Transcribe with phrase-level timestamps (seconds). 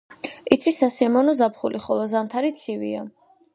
[0.55, 3.07] იცის სასიამოვნო ზაფხული, ხოლო ზამთარი ცივია.